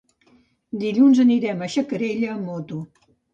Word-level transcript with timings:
Dilluns 0.83 1.21
anirem 1.23 1.61
a 1.61 1.69
Xacarella 1.75 2.33
amb 2.37 2.51
moto. 2.53 2.81